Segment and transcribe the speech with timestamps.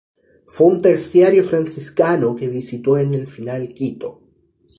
[0.47, 4.19] Fue un Terciario Franciscano que visitó en el final Quito.